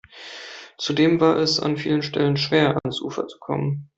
Zudem 0.79 1.19
war 1.21 1.35
es 1.37 1.59
an 1.59 1.77
vielen 1.77 2.01
Stellen 2.01 2.35
schwer, 2.35 2.75
ans 2.83 3.01
Ufer 3.01 3.27
zu 3.27 3.37
kommen. 3.37 3.87